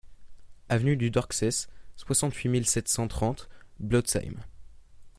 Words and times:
Avenue 0.67 0.97
du 0.97 1.11
Drucksess, 1.11 1.67
soixante-huit 1.95 2.49
mille 2.49 2.65
sept 2.65 2.87
cent 2.87 3.07
trente 3.07 3.49
Blotzheim 3.79 4.33